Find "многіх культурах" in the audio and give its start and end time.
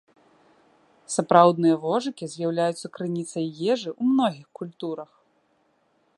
4.17-5.11